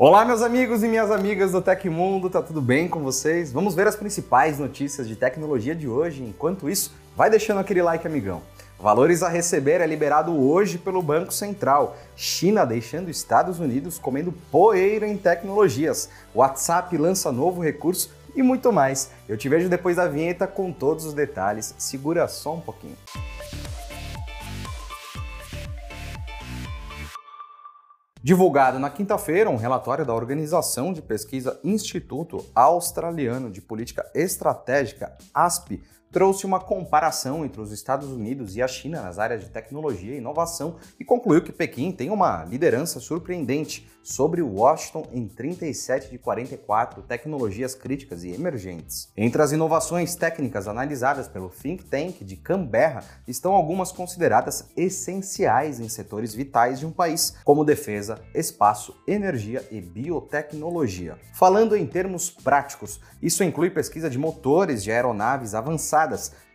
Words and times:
Olá, 0.00 0.24
meus 0.24 0.42
amigos 0.42 0.84
e 0.84 0.86
minhas 0.86 1.10
amigas 1.10 1.50
do 1.50 1.60
Tecmundo, 1.60 2.30
tá 2.30 2.40
tudo 2.40 2.62
bem 2.62 2.86
com 2.86 3.00
vocês? 3.00 3.50
Vamos 3.50 3.74
ver 3.74 3.88
as 3.88 3.96
principais 3.96 4.56
notícias 4.56 5.08
de 5.08 5.16
tecnologia 5.16 5.74
de 5.74 5.88
hoje. 5.88 6.22
Enquanto 6.22 6.70
isso, 6.70 6.94
vai 7.16 7.28
deixando 7.28 7.58
aquele 7.58 7.82
like, 7.82 8.06
amigão. 8.06 8.40
Valores 8.78 9.24
a 9.24 9.28
receber 9.28 9.80
é 9.80 9.86
liberado 9.88 10.32
hoje 10.40 10.78
pelo 10.78 11.02
Banco 11.02 11.34
Central. 11.34 11.96
China 12.14 12.64
deixando 12.64 13.10
Estados 13.10 13.58
Unidos 13.58 13.98
comendo 13.98 14.30
poeira 14.52 15.04
em 15.04 15.16
tecnologias. 15.16 16.08
WhatsApp 16.32 16.96
lança 16.96 17.32
novo 17.32 17.60
recurso 17.60 18.14
e 18.36 18.40
muito 18.40 18.72
mais. 18.72 19.10
Eu 19.28 19.36
te 19.36 19.48
vejo 19.48 19.68
depois 19.68 19.96
da 19.96 20.06
vinheta 20.06 20.46
com 20.46 20.70
todos 20.70 21.06
os 21.06 21.12
detalhes. 21.12 21.74
Segura 21.76 22.28
só 22.28 22.54
um 22.54 22.60
pouquinho. 22.60 22.96
Divulgado 28.28 28.78
na 28.78 28.90
quinta-feira, 28.90 29.48
um 29.48 29.56
relatório 29.56 30.04
da 30.04 30.14
organização 30.14 30.92
de 30.92 31.00
pesquisa 31.00 31.58
Instituto 31.64 32.44
Australiano 32.54 33.50
de 33.50 33.62
Política 33.62 34.04
Estratégica, 34.14 35.16
ASP, 35.32 35.80
trouxe 36.10 36.46
uma 36.46 36.60
comparação 36.60 37.44
entre 37.44 37.60
os 37.60 37.72
Estados 37.72 38.08
Unidos 38.08 38.56
e 38.56 38.62
a 38.62 38.68
China 38.68 39.02
nas 39.02 39.18
áreas 39.18 39.42
de 39.42 39.50
tecnologia 39.50 40.14
e 40.14 40.18
inovação 40.18 40.76
e 40.98 41.04
concluiu 41.04 41.42
que 41.42 41.52
Pequim 41.52 41.92
tem 41.92 42.10
uma 42.10 42.44
liderança 42.44 43.00
surpreendente 43.00 43.88
sobre 44.02 44.40
Washington 44.40 45.06
em 45.12 45.28
37 45.28 46.10
de 46.10 46.18
44 46.18 47.02
tecnologias 47.02 47.74
críticas 47.74 48.24
e 48.24 48.30
emergentes. 48.30 49.12
Entre 49.14 49.42
as 49.42 49.52
inovações 49.52 50.14
técnicas 50.14 50.66
analisadas 50.66 51.28
pelo 51.28 51.50
think 51.50 51.84
tank 51.84 52.24
de 52.24 52.36
Canberra 52.36 53.04
estão 53.26 53.52
algumas 53.52 53.92
consideradas 53.92 54.70
essenciais 54.74 55.78
em 55.78 55.90
setores 55.90 56.32
vitais 56.32 56.78
de 56.78 56.86
um 56.86 56.90
país, 56.90 57.36
como 57.44 57.64
defesa, 57.64 58.18
espaço, 58.34 58.96
energia 59.06 59.66
e 59.70 59.78
biotecnologia. 59.78 61.18
Falando 61.34 61.76
em 61.76 61.86
termos 61.86 62.30
práticos, 62.30 63.00
isso 63.20 63.44
inclui 63.44 63.68
pesquisa 63.68 64.08
de 64.08 64.18
motores 64.18 64.82
de 64.82 64.90
aeronaves 64.90 65.54
avançadas, 65.54 65.97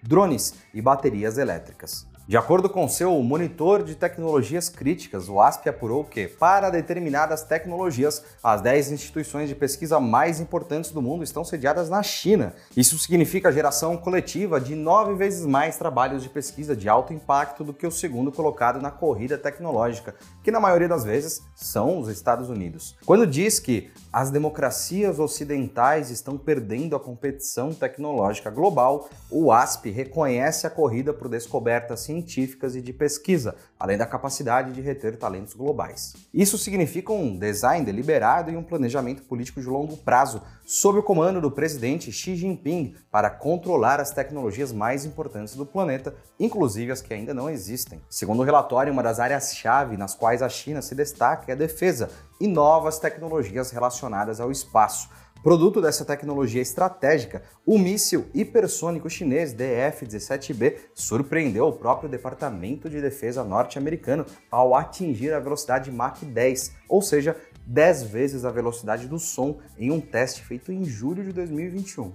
drones 0.01 0.53
e 0.73 0.81
baterias 0.81 1.37
elétricas. 1.37 2.07
De 2.25 2.37
acordo 2.37 2.69
com 2.69 2.87
seu 2.87 3.21
monitor 3.21 3.83
de 3.83 3.95
tecnologias 3.95 4.69
críticas, 4.69 5.27
o 5.27 5.41
ASP 5.41 5.67
apurou 5.67 6.05
que, 6.05 6.25
para 6.25 6.69
determinadas 6.69 7.43
tecnologias, 7.43 8.23
as 8.41 8.61
10 8.61 8.93
instituições 8.93 9.49
de 9.49 9.55
pesquisa 9.55 9.99
mais 9.99 10.39
importantes 10.39 10.91
do 10.91 11.01
mundo 11.01 11.25
estão 11.25 11.43
sediadas 11.43 11.89
na 11.89 12.01
China. 12.01 12.53
Isso 12.77 12.97
significa 12.97 13.49
a 13.49 13.51
geração 13.51 13.97
coletiva 13.97 14.61
de 14.61 14.73
nove 14.73 15.15
vezes 15.15 15.45
mais 15.45 15.75
trabalhos 15.75 16.23
de 16.23 16.29
pesquisa 16.29 16.73
de 16.73 16.87
alto 16.87 17.11
impacto 17.11 17.61
do 17.61 17.73
que 17.73 17.85
o 17.85 17.91
segundo 17.91 18.31
colocado 18.31 18.81
na 18.81 18.89
corrida 18.89 19.37
tecnológica, 19.37 20.15
que 20.41 20.49
na 20.49 20.61
maioria 20.61 20.87
das 20.87 21.03
vezes 21.03 21.41
são 21.53 21.99
os 21.99 22.07
Estados 22.07 22.47
Unidos. 22.47 22.95
Quando 23.05 23.27
diz 23.27 23.59
que 23.59 23.91
as 24.13 24.31
democracias 24.31 25.19
ocidentais 25.19 26.09
estão 26.09 26.37
perdendo 26.37 26.95
a 26.95 27.01
competição 27.01 27.73
tecnológica 27.73 28.49
global, 28.49 29.09
o 29.29 29.51
ASP 29.51 29.89
reconhece 29.89 30.65
a 30.65 30.69
corrida 30.69 31.13
por 31.13 31.27
descobertas 31.27 32.12
científicas 32.13 32.75
e 32.75 32.81
de 32.81 32.93
pesquisa, 32.93 33.55
além 33.79 33.97
da 33.97 34.05
capacidade 34.05 34.71
de 34.71 34.81
reter 34.81 35.17
talentos 35.17 35.53
globais. 35.53 36.13
Isso 36.33 36.57
significa 36.57 37.11
um 37.11 37.37
design 37.37 37.85
deliberado 37.85 38.51
e 38.51 38.57
um 38.57 38.63
planejamento 38.63 39.23
político 39.23 39.59
de 39.59 39.67
longo 39.67 39.97
prazo, 39.97 40.41
sob 40.65 40.99
o 40.99 41.03
comando 41.03 41.41
do 41.41 41.51
presidente 41.51 42.11
Xi 42.11 42.35
Jinping, 42.35 42.95
para 43.11 43.29
controlar 43.29 43.99
as 43.99 44.11
tecnologias 44.11 44.71
mais 44.71 45.05
importantes 45.05 45.55
do 45.55 45.65
planeta, 45.65 46.15
inclusive 46.39 46.91
as 46.91 47.01
que 47.01 47.13
ainda 47.13 47.33
não 47.33 47.49
existem. 47.49 48.01
Segundo 48.09 48.41
o 48.41 48.45
relatório, 48.45 48.93
uma 48.93 49.03
das 49.03 49.19
áreas-chave 49.19 49.97
nas 49.97 50.13
quais 50.13 50.41
a 50.41 50.49
China 50.49 50.81
se 50.81 50.93
destaca 50.95 51.51
é 51.51 51.53
a 51.53 51.57
defesa 51.57 52.09
e 52.39 52.47
novas 52.47 52.99
tecnologias 52.99 53.71
relacionadas 53.71 54.39
ao 54.39 54.51
espaço 54.51 55.09
Produto 55.43 55.81
dessa 55.81 56.05
tecnologia 56.05 56.61
estratégica, 56.61 57.43
o 57.65 57.77
míssil 57.77 58.27
hipersônico 58.33 59.09
chinês 59.09 59.53
DF-17B 59.53 60.77
surpreendeu 60.95 61.67
o 61.67 61.73
próprio 61.73 62.07
Departamento 62.07 62.89
de 62.89 63.01
Defesa 63.01 63.43
norte-americano 63.43 64.25
ao 64.49 64.73
atingir 64.73 65.33
a 65.33 65.41
velocidade 65.41 65.91
Mach 65.91 66.23
10, 66.23 66.71
ou 66.87 67.01
seja, 67.01 67.35
10 67.67 68.03
vezes 68.03 68.45
a 68.45 68.51
velocidade 68.51 69.05
do 69.05 69.19
som 69.19 69.59
em 69.77 69.91
um 69.91 69.99
teste 69.99 70.41
feito 70.41 70.71
em 70.71 70.85
julho 70.85 71.21
de 71.25 71.33
2021. 71.33 72.13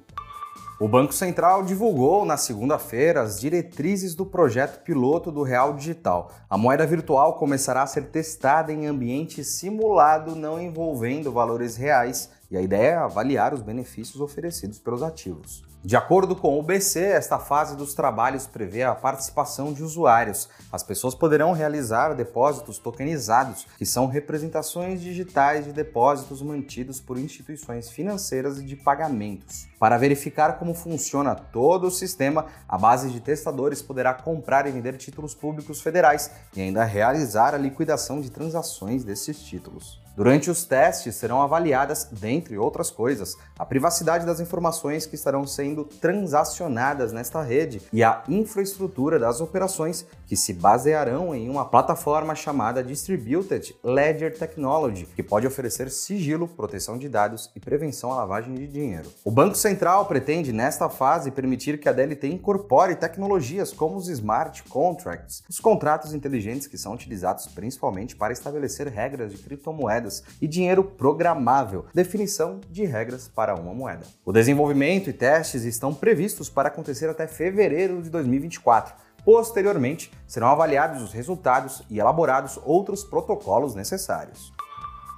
O 0.81 0.89
Banco 0.89 1.12
Central 1.12 1.65
divulgou 1.65 2.25
na 2.25 2.39
segunda-feira 2.39 3.21
as 3.21 3.39
diretrizes 3.39 4.15
do 4.15 4.25
projeto 4.25 4.83
piloto 4.84 5.31
do 5.31 5.43
Real 5.43 5.75
Digital. 5.75 6.31
A 6.49 6.56
moeda 6.56 6.87
virtual 6.87 7.34
começará 7.34 7.83
a 7.83 7.87
ser 7.87 8.06
testada 8.06 8.72
em 8.72 8.87
ambiente 8.87 9.45
simulado 9.45 10.34
não 10.34 10.59
envolvendo 10.59 11.33
valores 11.33 11.77
reais 11.77 12.31
e 12.50 12.56
a 12.56 12.62
ideia 12.62 12.91
é 12.91 12.97
avaliar 12.97 13.53
os 13.53 13.62
benefícios 13.62 14.20
oferecidos 14.20 14.78
pelos 14.78 15.03
ativos. 15.03 15.69
De 15.84 15.97
acordo 15.97 16.34
com 16.34 16.59
o 16.59 16.62
BC, 16.62 17.00
esta 17.00 17.38
fase 17.38 17.76
dos 17.76 17.94
trabalhos 17.94 18.48
prevê 18.48 18.82
a 18.82 18.97
participação 18.97 19.72
de 19.72 19.84
usuários. 19.84 20.48
As 20.72 20.82
pessoas 20.82 21.14
poderão 21.14 21.53
realizar 21.53 22.14
depósitos 22.14 22.78
tokenizados, 22.78 23.64
que 23.78 23.86
são 23.86 24.06
representações 24.06 25.00
digitais 25.00 25.66
de 25.66 25.72
depósitos 25.72 26.42
mantidos 26.42 27.00
por 27.00 27.16
instituições 27.16 27.88
financeiras 27.88 28.59
e 28.59 28.65
de 28.65 28.75
pagamentos. 28.75 29.69
Para 29.78 29.97
verificar 29.97 30.59
como 30.59 30.75
funciona 30.75 31.36
todo 31.36 31.86
o 31.86 31.92
sistema, 31.92 32.47
a 32.69 32.76
base 32.76 33.09
de 33.10 33.20
testadores 33.20 33.80
poderá 33.80 34.12
comprar 34.12 34.66
e 34.66 34.72
vender 34.72 34.97
títulos 34.97 35.32
públicos 35.32 35.80
federais 35.80 36.28
e 36.56 36.60
ainda 36.60 36.82
realizar 36.82 37.54
a 37.54 37.59
liquidação 37.59 38.20
de 38.20 38.30
transações 38.30 39.04
desses 39.04 39.41
títulos. 39.41 40.08
Durante 40.19 40.51
os 40.51 40.65
testes 40.65 41.15
serão 41.15 41.41
avaliadas, 41.41 42.09
dentre 42.11 42.59
outras 42.59 42.91
coisas, 42.91 43.37
a 43.56 43.65
privacidade 43.65 44.27
das 44.27 44.41
informações 44.41 45.06
que 45.06 45.15
estarão 45.15 45.47
sendo 45.47 45.84
transacionadas 45.84 47.12
nesta 47.12 47.41
rede 47.41 47.81
e 47.93 48.03
a 48.03 48.25
infraestrutura 48.28 49.17
das 49.17 49.41
operações 49.41 50.05
que 50.27 50.34
se 50.34 50.53
basearão 50.53 51.33
em 51.33 51.49
uma 51.49 51.65
plataforma 51.65 52.34
chamada 52.34 52.83
Distributed 52.83 53.77
Ledger 53.84 54.37
Technology, 54.37 55.07
que 55.15 55.23
pode 55.23 55.47
oferecer 55.47 55.89
sigilo, 55.89 56.49
proteção 56.49 56.99
de 56.99 57.09
dados 57.09 57.49
e 57.55 57.61
prevenção 57.61 58.12
à 58.12 58.17
lavagem 58.17 58.57
de 58.57 58.67
dinheiro. 58.67 59.09
O 59.25 59.31
Banco 59.31 59.55
Central 59.55 60.05
pretende, 60.07 60.53
nesta 60.53 60.89
fase, 60.89 61.31
permitir 61.31 61.78
que 61.78 61.89
a 61.89 61.93
DLT 61.93 62.27
incorpore 62.27 62.97
tecnologias 62.97 63.73
como 63.73 63.95
os 63.95 64.09
smart 64.09 64.65
contracts, 64.65 65.45
os 65.49 65.61
contratos 65.61 66.12
inteligentes 66.12 66.67
que 66.67 66.77
são 66.77 66.93
utilizados 66.93 67.47
principalmente 67.47 68.17
para 68.17 68.33
estabelecer 68.33 68.89
regras 68.89 69.31
de 69.31 69.39
criptomoedas 69.39 70.08
moedas 70.09 70.25
e 70.41 70.49
dinheiro 70.49 70.83
programável, 70.83 71.87
definição 71.95 72.61
de 72.71 72.85
regras 72.85 73.29
para 73.29 73.55
uma 73.55 73.75
moeda. 73.75 74.07
O 74.25 74.33
desenvolvimento 74.33 75.11
e 75.11 75.13
testes 75.13 75.65
estão 75.65 75.95
previstos 75.95 76.49
para 76.49 76.69
acontecer 76.69 77.09
até 77.09 77.27
fevereiro 77.27 78.03
de 78.03 78.11
2024. 78.11 78.95
Posteriormente, 79.25 80.11
serão 80.27 80.49
avaliados 80.49 81.03
os 81.03 81.13
resultados 81.13 81.83
e 81.91 81.99
elaborados 81.99 82.59
outros 82.65 83.05
protocolos 83.05 83.75
necessários. 83.75 84.53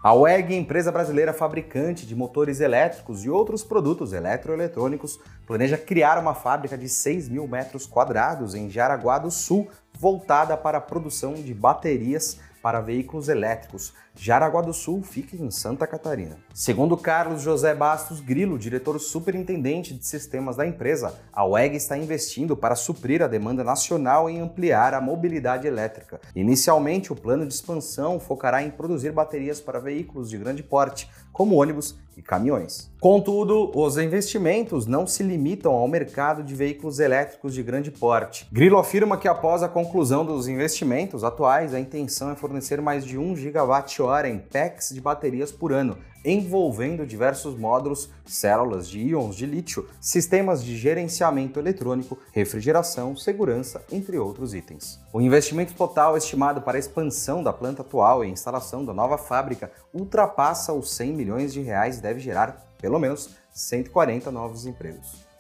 A 0.03 0.15
WEG, 0.15 0.55
empresa 0.55 0.91
brasileira 0.91 1.31
fabricante 1.35 2.07
de 2.07 2.17
motores 2.17 2.59
elétricos 2.59 3.23
e 3.23 3.29
outros 3.29 3.63
produtos 3.63 4.15
eletroeletrônicos, 4.15 5.21
planeja 5.47 5.77
criar 5.77 6.19
uma 6.19 6.35
fábrica 6.35 6.77
de 6.79 6.89
6 6.89 7.29
mil 7.29 7.47
metros 7.47 7.85
quadrados 7.85 8.55
em 8.55 8.71
Jaraguá 8.71 9.19
do 9.19 9.31
Sul, 9.31 9.69
voltada 9.93 10.57
para 10.57 10.79
a 10.79 10.81
produção 10.81 11.35
de 11.35 11.53
baterias 11.53 12.39
para 12.63 12.81
veículos 12.81 13.29
elétricos. 13.29 13.93
Jaraguá 14.15 14.61
do 14.61 14.73
Sul 14.73 15.03
fica 15.03 15.37
em 15.37 15.51
Santa 15.51 15.87
Catarina. 15.87 16.37
Segundo 16.53 16.97
Carlos 16.97 17.43
José 17.43 17.75
Bastos 17.75 18.21
Grilo, 18.21 18.59
diretor 18.59 18.99
superintendente 18.99 19.95
de 19.95 20.05
sistemas 20.05 20.57
da 20.57 20.67
empresa, 20.67 21.19
a 21.33 21.45
WEG 21.45 21.77
está 21.77 21.97
investindo 21.97 22.57
para 22.57 22.75
suprir 22.75 23.23
a 23.23 23.29
demanda 23.29 23.65
nacional 23.65 24.29
e 24.29 24.39
ampliar 24.39 24.95
a 24.95 25.01
mobilidade 25.01 25.67
elétrica. 25.67 26.21
Inicialmente, 26.35 27.13
o 27.13 27.17
plano 27.17 27.47
de 27.47 27.55
expansão 27.55 28.21
focará 28.21 28.63
em 28.63 28.71
produzir 28.71 29.13
baterias 29.13 29.61
para 29.61 29.79
veículos 29.79 30.29
de 30.29 30.37
grande 30.37 30.63
porte, 30.63 31.11
como 31.33 31.61
ônibus 31.61 31.97
e 32.21 32.23
caminhões. 32.23 32.91
Contudo, 33.01 33.73
os 33.75 33.97
investimentos 33.97 34.87
não 34.87 35.07
se 35.07 35.23
limitam 35.23 35.73
ao 35.73 35.89
mercado 35.89 36.45
de 36.45 36.55
veículos 36.55 37.01
elétricos 37.01 37.55
de 37.55 37.63
grande 37.63 37.91
porte. 37.91 38.47
Grilo 38.53 38.79
afirma 38.79 39.17
que 39.17 39.27
após 39.27 39.63
a 39.63 39.69
conclusão 39.69 40.25
dos 40.25 40.47
investimentos 40.47 41.25
atuais, 41.25 41.73
a 41.73 41.81
intenção 41.81 42.31
é 42.31 42.37
fornecer 42.37 42.81
mais 42.83 43.05
de 43.05 43.17
1 43.17 43.37
gigawatt-hora 43.37 44.29
em 44.29 44.39
packs 44.39 44.91
de 44.91 45.01
baterias 45.01 45.51
por 45.51 45.73
ano, 45.73 45.97
envolvendo 46.25 47.07
diversos 47.07 47.59
módulos, 47.59 48.11
células 48.25 48.89
de 48.89 49.01
íons 49.01 49.37
de 49.37 49.47
lítio, 49.47 49.89
sistemas 50.01 50.65
de 50.65 50.77
gerenciamento 50.77 51.59
eletrônico, 51.59 52.19
refrigeração, 52.33 53.17
segurança, 53.17 53.85
entre 53.91 54.19
outros 54.19 54.55
itens. 54.55 55.01
O 55.13 55.21
investimento 55.21 55.75
total 55.75 56.17
estimado 56.17 56.63
para 56.63 56.77
a 56.77 56.81
expansão 56.81 57.43
da 57.43 57.53
planta 57.53 57.83
atual 57.83 58.25
e 58.25 58.29
instalação 58.29 58.85
da 58.85 58.93
nova 58.93 59.19
fábrica 59.19 59.71
ultrapassa 59.93 60.73
os 60.73 60.93
100 60.93 61.13
milhões 61.13 61.53
de 61.53 61.61
reais 61.61 61.99
e 61.99 62.03
deve 62.03 62.21
gerar 62.21 62.69
pelo 62.79 62.99
menos 62.99 63.31
140 63.53 64.31
novos 64.31 64.67
empregos. 64.67 65.31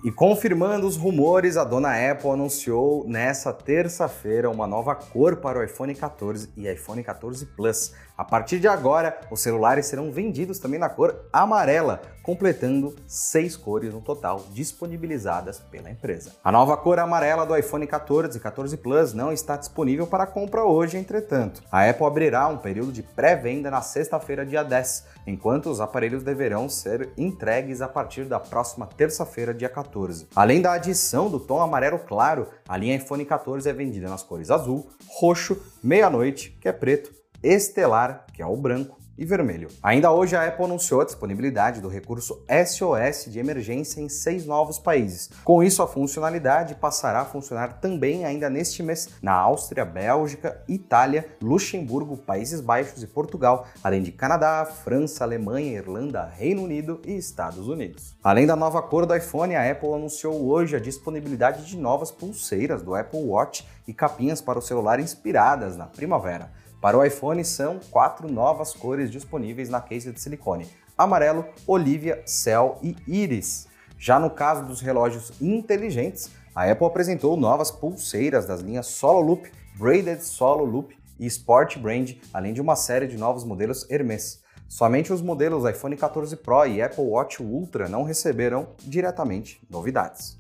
E 0.05 0.13
confirmando 0.13 0.87
os 0.87 0.97
rumores, 0.97 1.57
a 1.57 1.65
dona 1.65 2.13
Apple 2.13 2.31
anunciou 2.31 3.05
nessa 3.09 3.53
terça-feira 3.53 4.49
uma 4.49 4.69
nova 4.69 4.95
cor 4.95 5.39
para 5.39 5.59
o 5.59 5.65
iPhone 5.65 5.93
14 5.93 6.51
e 6.57 6.71
iPhone 6.71 7.03
14 7.03 7.45
Plus. 7.45 7.93
A 8.19 8.25
partir 8.25 8.59
de 8.59 8.67
agora, 8.67 9.17
os 9.31 9.41
celulares 9.41 9.87
serão 9.87 10.11
vendidos 10.11 10.59
também 10.59 10.81
na 10.81 10.89
cor 10.89 11.29
amarela, 11.33 12.03
completando 12.21 12.97
seis 13.07 13.57
cores 13.57 13.95
no 13.95 14.01
total 14.01 14.45
disponibilizadas 14.51 15.61
pela 15.61 15.89
empresa. 15.89 16.33
A 16.43 16.51
nova 16.51 16.77
cor 16.77 16.99
amarela 16.99 17.47
do 17.47 17.57
iPhone 17.57 17.87
14 17.87 18.37
e 18.37 18.41
14 18.41 18.77
Plus 18.79 19.15
não 19.15 19.31
está 19.31 19.57
disponível 19.57 20.05
para 20.05 20.27
compra 20.27 20.65
hoje, 20.65 20.99
entretanto. 20.99 21.63
A 21.71 21.89
Apple 21.89 22.07
abrirá 22.07 22.49
um 22.49 22.59
período 22.59 22.91
de 22.91 23.05
pré-venda 23.05 23.71
na 23.71 23.83
sexta-feira, 23.83 24.45
dia 24.45 24.65
10, 24.65 25.07
enquanto 25.25 25.71
os 25.71 25.81
aparelhos 25.81 26.25
deverão 26.25 26.69
ser 26.69 27.11
entregues 27.17 27.81
a 27.81 27.87
partir 27.87 28.25
da 28.25 28.41
próxima 28.41 28.85
terça-feira, 28.85 29.55
dia 29.55 29.69
14. 29.69 30.27
Além 30.35 30.61
da 30.61 30.73
adição 30.73 31.31
do 31.31 31.39
tom 31.39 31.63
amarelo 31.63 32.01
claro, 32.01 32.49
a 32.69 32.77
linha 32.77 32.97
iPhone 32.97 33.25
14 33.25 33.71
é 33.71 33.73
vendida 33.73 34.09
nas 34.09 34.25
cores 34.25 34.51
azul, 34.51 34.89
roxo, 35.07 35.57
meia-noite, 35.81 36.59
que 36.61 36.69
é 36.69 36.73
preto, 36.73 37.17
estelar, 37.43 38.27
que 38.33 38.43
é 38.43 38.47
o 38.47 38.57
branco, 38.57 38.99
e 39.19 39.25
vermelho. 39.25 39.69
Ainda 39.83 40.13
hoje 40.13 40.37
a 40.37 40.47
Apple 40.47 40.65
anunciou 40.65 41.01
a 41.01 41.05
disponibilidade 41.05 41.81
do 41.81 41.89
recurso 41.89 42.45
SOS 42.49 43.31
de 43.31 43.41
emergência 43.41 44.01
em 44.01 44.09
seis 44.09 44.47
novos 44.47 44.79
países. 44.79 45.29
Com 45.43 45.61
isso, 45.61 45.83
a 45.83 45.89
funcionalidade 45.89 46.77
passará 46.77 47.23
a 47.23 47.25
funcionar 47.25 47.81
também 47.81 48.25
ainda 48.25 48.49
neste 48.49 48.81
mês 48.81 49.09
na 49.21 49.33
Áustria, 49.33 49.85
Bélgica, 49.85 50.63
Itália, 50.69 51.27
Luxemburgo, 51.43 52.17
Países 52.17 52.61
Baixos 52.61 53.03
e 53.03 53.09
Portugal, 53.09 53.67
além 53.83 54.03
de 54.03 54.13
Canadá, 54.13 54.65
França, 54.65 55.25
Alemanha, 55.25 55.79
Irlanda, 55.79 56.25
Reino 56.25 56.63
Unido 56.63 57.01
e 57.05 57.17
Estados 57.17 57.67
Unidos. 57.67 58.15
Além 58.23 58.47
da 58.47 58.55
nova 58.55 58.81
cor 58.81 59.05
do 59.05 59.17
iPhone, 59.17 59.57
a 59.57 59.69
Apple 59.69 59.93
anunciou 59.93 60.49
hoje 60.49 60.77
a 60.77 60.81
disponibilidade 60.81 61.67
de 61.67 61.77
novas 61.77 62.13
pulseiras 62.13 62.83
do 62.83 62.95
Apple 62.95 63.25
Watch 63.25 63.67
e 63.87 63.93
capinhas 63.93 64.41
para 64.41 64.61
o 64.61 64.63
celular 64.63 65.01
inspiradas 65.01 65.77
na 65.77 65.87
primavera. 65.87 66.53
Para 66.81 66.97
o 66.97 67.05
iPhone, 67.05 67.45
são 67.45 67.81
quatro 67.91 68.31
novas 68.31 68.73
cores 68.73 69.11
disponíveis 69.11 69.69
na 69.69 69.81
case 69.81 70.13
de 70.13 70.21
silicone: 70.21 70.69
amarelo, 70.97 71.45
olívia, 71.67 72.23
céu 72.25 72.79
e 72.83 72.97
íris. 73.07 73.67
Já 73.99 74.19
no 74.21 74.31
caso 74.31 74.65
dos 74.65 74.81
relógios 74.81 75.33
inteligentes, 75.41 76.31
a 76.55 76.71
Apple 76.71 76.87
apresentou 76.87 77.37
novas 77.37 77.71
pulseiras 77.71 78.47
das 78.47 78.61
linhas 78.61 78.87
Solo 78.87 79.21
Loop, 79.21 79.51
Braided 79.77 80.23
Solo 80.25 80.65
Loop 80.65 80.97
e 81.19 81.27
Sport 81.27 81.79
Brand, 81.79 82.13
além 82.33 82.53
de 82.53 82.61
uma 82.61 82.77
série 82.77 83.09
de 83.09 83.17
novos 83.17 83.43
modelos 83.43 83.89
Hermes. 83.91 84.43
Somente 84.69 85.13
os 85.13 85.21
modelos 85.21 85.69
iPhone 85.69 85.97
14 85.97 86.37
Pro 86.37 86.67
e 86.67 86.81
Apple 86.81 87.05
Watch 87.05 87.43
Ultra 87.43 87.89
não 87.89 88.05
receberão 88.05 88.69
diretamente 88.85 89.61
novidades. 89.69 90.39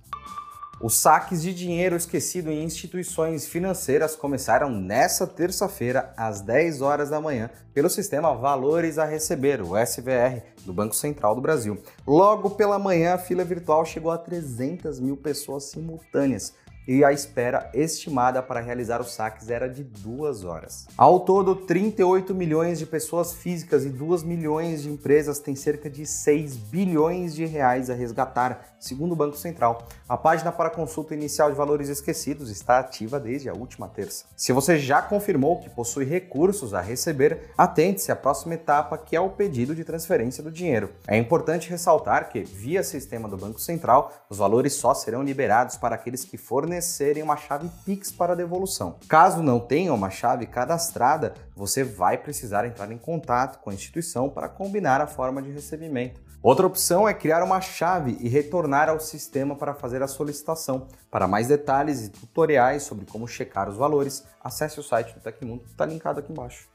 Os 0.80 0.94
saques 0.94 1.42
de 1.42 1.52
dinheiro 1.52 1.96
esquecido 1.96 2.52
em 2.52 2.62
instituições 2.62 3.48
financeiras 3.48 4.14
começaram 4.14 4.70
nesta 4.70 5.26
terça-feira, 5.26 6.14
às 6.16 6.40
10 6.40 6.82
horas 6.82 7.10
da 7.10 7.20
manhã, 7.20 7.50
pelo 7.74 7.90
sistema 7.90 8.32
Valores 8.32 8.96
a 8.96 9.04
Receber, 9.04 9.60
o 9.60 9.76
SVR, 9.76 10.40
do 10.64 10.72
Banco 10.72 10.94
Central 10.94 11.34
do 11.34 11.40
Brasil. 11.40 11.82
Logo 12.06 12.50
pela 12.50 12.78
manhã, 12.78 13.14
a 13.14 13.18
fila 13.18 13.42
virtual 13.42 13.84
chegou 13.84 14.12
a 14.12 14.18
300 14.18 15.00
mil 15.00 15.16
pessoas 15.16 15.64
simultâneas, 15.64 16.54
e 16.88 17.04
a 17.04 17.12
espera 17.12 17.70
estimada 17.74 18.42
para 18.42 18.60
realizar 18.60 18.98
os 18.98 19.12
saques 19.12 19.50
era 19.50 19.68
de 19.68 19.84
duas 19.84 20.42
horas. 20.42 20.86
Ao 20.96 21.20
todo, 21.20 21.54
38 21.54 22.34
milhões 22.34 22.78
de 22.78 22.86
pessoas 22.86 23.34
físicas 23.34 23.84
e 23.84 23.90
2 23.90 24.22
milhões 24.22 24.82
de 24.82 24.88
empresas 24.90 25.38
têm 25.38 25.54
cerca 25.54 25.90
de 25.90 26.06
6 26.06 26.56
bilhões 26.56 27.34
de 27.34 27.44
reais 27.44 27.90
a 27.90 27.94
resgatar, 27.94 28.76
segundo 28.80 29.12
o 29.12 29.16
Banco 29.16 29.36
Central. 29.36 29.86
A 30.08 30.16
página 30.16 30.50
para 30.50 30.70
consulta 30.70 31.12
inicial 31.12 31.50
de 31.50 31.56
valores 31.58 31.90
esquecidos 31.90 32.48
está 32.48 32.78
ativa 32.78 33.20
desde 33.20 33.50
a 33.50 33.52
última 33.52 33.86
terça. 33.86 34.24
Se 34.34 34.54
você 34.54 34.78
já 34.78 35.02
confirmou 35.02 35.60
que 35.60 35.68
possui 35.68 36.06
recursos 36.06 36.72
a 36.72 36.80
receber, 36.80 37.50
atente-se 37.58 38.10
à 38.10 38.16
próxima 38.16 38.54
etapa, 38.54 38.96
que 38.96 39.14
é 39.14 39.20
o 39.20 39.28
pedido 39.28 39.74
de 39.74 39.84
transferência 39.84 40.42
do 40.42 40.50
dinheiro. 40.50 40.88
É 41.06 41.18
importante 41.18 41.68
ressaltar 41.68 42.30
que, 42.30 42.40
via 42.40 42.82
sistema 42.82 43.28
do 43.28 43.36
Banco 43.36 43.60
Central, 43.60 44.10
os 44.30 44.38
valores 44.38 44.72
só 44.72 44.94
serão 44.94 45.22
liberados 45.22 45.76
para 45.76 45.94
aqueles 45.94 46.24
que 46.24 46.38
fornecerem 46.38 46.77
fornecerem 46.78 47.22
uma 47.22 47.36
chave 47.36 47.68
Pix 47.84 48.12
para 48.12 48.36
devolução. 48.36 48.98
Caso 49.08 49.42
não 49.42 49.58
tenha 49.58 49.92
uma 49.92 50.10
chave 50.10 50.46
cadastrada, 50.46 51.34
você 51.54 51.82
vai 51.82 52.16
precisar 52.16 52.64
entrar 52.66 52.90
em 52.92 52.98
contato 52.98 53.58
com 53.58 53.70
a 53.70 53.74
instituição 53.74 54.30
para 54.30 54.48
combinar 54.48 55.00
a 55.00 55.06
forma 55.06 55.42
de 55.42 55.50
recebimento. 55.50 56.20
Outra 56.40 56.66
opção 56.66 57.08
é 57.08 57.12
criar 57.12 57.42
uma 57.42 57.60
chave 57.60 58.16
e 58.20 58.28
retornar 58.28 58.88
ao 58.88 59.00
sistema 59.00 59.56
para 59.56 59.74
fazer 59.74 60.02
a 60.02 60.06
solicitação. 60.06 60.86
Para 61.10 61.26
mais 61.26 61.48
detalhes 61.48 62.06
e 62.06 62.10
tutoriais 62.10 62.84
sobre 62.84 63.04
como 63.06 63.26
checar 63.26 63.68
os 63.68 63.76
valores, 63.76 64.24
acesse 64.42 64.78
o 64.78 64.82
site 64.82 65.12
do 65.14 65.20
Tecmundo, 65.20 65.64
está 65.66 65.84
linkado 65.84 66.20
aqui 66.20 66.30
embaixo. 66.30 66.68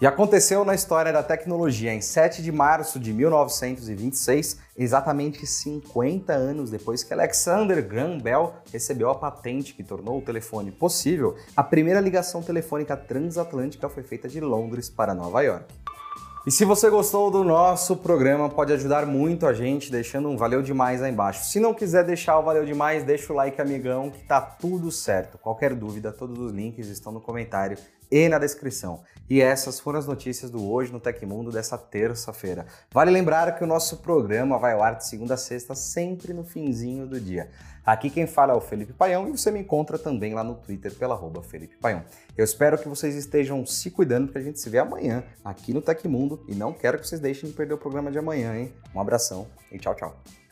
E 0.00 0.06
aconteceu 0.06 0.64
na 0.64 0.74
história 0.74 1.12
da 1.12 1.22
tecnologia 1.22 1.94
em 1.94 2.00
7 2.00 2.42
de 2.42 2.50
março 2.50 2.98
de 2.98 3.12
1926, 3.12 4.58
exatamente 4.76 5.46
50 5.46 6.32
anos 6.32 6.68
depois 6.68 7.04
que 7.04 7.14
Alexander 7.14 7.80
Graham 7.86 8.18
Bell 8.18 8.54
recebeu 8.72 9.08
a 9.08 9.14
patente 9.14 9.72
que 9.72 9.84
tornou 9.84 10.18
o 10.18 10.22
telefone 10.22 10.72
possível, 10.72 11.36
a 11.56 11.62
primeira 11.62 12.00
ligação 12.00 12.42
telefônica 12.42 12.96
transatlântica 12.96 13.88
foi 13.88 14.02
feita 14.02 14.28
de 14.28 14.40
Londres 14.40 14.90
para 14.90 15.14
Nova 15.14 15.42
York. 15.42 15.72
E 16.44 16.50
se 16.50 16.64
você 16.64 16.90
gostou 16.90 17.30
do 17.30 17.42
nosso 17.42 17.96
programa, 17.96 18.50
pode 18.50 18.70
ajudar 18.72 19.06
muito 19.06 19.46
a 19.46 19.54
gente 19.54 19.90
deixando 19.90 20.28
um 20.28 20.36
valeu 20.36 20.60
demais 20.60 21.00
aí 21.00 21.10
embaixo. 21.10 21.44
Se 21.44 21.58
não 21.58 21.72
quiser 21.72 22.04
deixar 22.04 22.38
o 22.38 22.42
valeu 22.42 22.66
demais, 22.66 23.02
deixa 23.02 23.32
o 23.32 23.36
like, 23.36 23.58
amigão, 23.62 24.10
que 24.10 24.22
tá 24.24 24.42
tudo 24.42 24.90
certo. 24.90 25.38
Qualquer 25.38 25.72
dúvida, 25.74 26.12
todos 26.12 26.38
os 26.38 26.52
links 26.52 26.88
estão 26.88 27.10
no 27.10 27.20
comentário 27.20 27.78
e 28.14 28.28
na 28.28 28.38
descrição. 28.38 29.02
E 29.28 29.40
essas 29.40 29.80
foram 29.80 29.98
as 29.98 30.06
notícias 30.06 30.48
do 30.48 30.70
Hoje 30.70 30.92
no 30.92 31.00
Tecmundo 31.00 31.50
dessa 31.50 31.76
terça-feira. 31.76 32.64
Vale 32.92 33.10
lembrar 33.10 33.58
que 33.58 33.64
o 33.64 33.66
nosso 33.66 33.96
programa 33.96 34.56
vai 34.56 34.72
ao 34.72 34.84
ar 34.84 34.94
de 34.94 35.08
segunda 35.08 35.34
a 35.34 35.36
sexta, 35.36 35.74
sempre 35.74 36.32
no 36.32 36.44
finzinho 36.44 37.08
do 37.08 37.20
dia. 37.20 37.50
Aqui 37.84 38.08
quem 38.08 38.24
fala 38.24 38.52
é 38.52 38.56
o 38.56 38.60
Felipe 38.60 38.92
Paião 38.92 39.28
e 39.28 39.32
você 39.32 39.50
me 39.50 39.58
encontra 39.58 39.98
também 39.98 40.32
lá 40.32 40.44
no 40.44 40.54
Twitter 40.54 40.94
pela 40.94 41.14
arroba 41.14 41.42
Felipe 41.42 41.74
Paião. 41.76 42.04
Eu 42.38 42.44
espero 42.44 42.78
que 42.78 42.88
vocês 42.88 43.16
estejam 43.16 43.66
se 43.66 43.90
cuidando 43.90 44.26
porque 44.26 44.38
a 44.38 44.42
gente 44.42 44.60
se 44.60 44.70
vê 44.70 44.78
amanhã 44.78 45.24
aqui 45.44 45.74
no 45.74 45.82
Tecmundo 45.82 46.44
e 46.46 46.54
não 46.54 46.72
quero 46.72 47.00
que 47.00 47.08
vocês 47.08 47.20
deixem 47.20 47.50
de 47.50 47.56
perder 47.56 47.74
o 47.74 47.78
programa 47.78 48.12
de 48.12 48.18
amanhã, 48.18 48.56
hein? 48.56 48.72
Um 48.94 49.00
abração 49.00 49.48
e 49.72 49.78
tchau, 49.78 49.94
tchau. 49.96 50.43